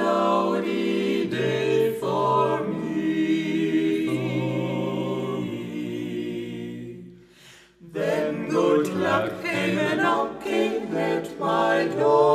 [0.00, 4.06] cloudy day for me.
[4.06, 6.94] For me.
[7.96, 12.30] Then good luck came a knocking at my door.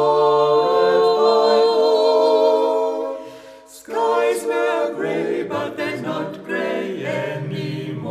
[3.68, 8.06] Skies were grey, but they're not grey anymore.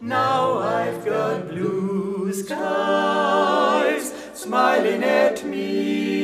[0.00, 6.19] Now I've got blue skies smiling at me.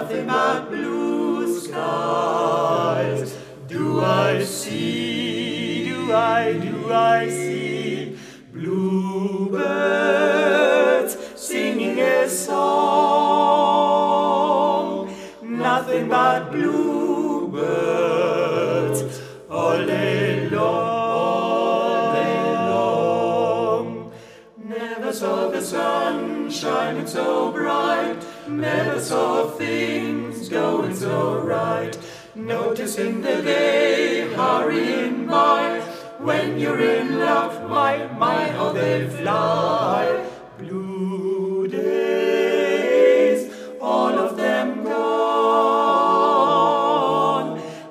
[0.00, 3.36] Nothing but blue skies.
[3.68, 5.84] Do I see?
[5.84, 6.54] Do I?
[6.54, 8.16] Do I see?
[8.50, 9.58] Bluebirds
[11.36, 12.70] singing a song.
[15.42, 17.60] Nothing but bluebirds
[19.50, 22.14] all day long.
[22.14, 24.12] day long.
[24.64, 28.24] Never saw the sun shining so bright.
[29.60, 31.94] Things going so right.
[32.34, 35.80] Noticing the day hurrying by.
[36.18, 40.24] When you're in love, my, my, how they fly.
[40.56, 45.10] Blue days, all of them gone.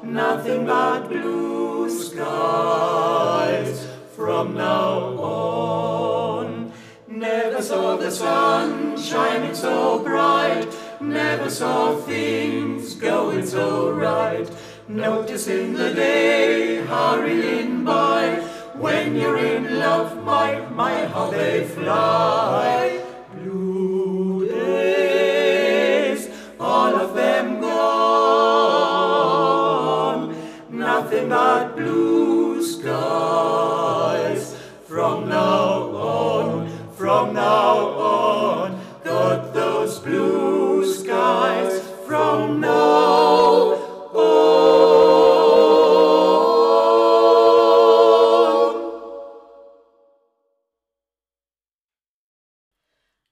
[0.02, 6.74] Nothing but blue skies from now on.
[7.08, 10.68] Never saw the sun shining so bright.
[11.02, 14.46] Never saw things going so right.
[14.90, 18.42] Noticing the day hurrying by.
[18.76, 23.02] When you're in love, my, my, how they fly.
[23.34, 26.28] Blue days,
[26.60, 27.80] all of them gone.
[30.70, 34.54] Nothing but blue skies
[34.86, 37.59] from now on, from now